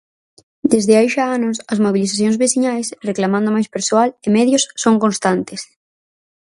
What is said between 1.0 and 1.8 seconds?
xa anos,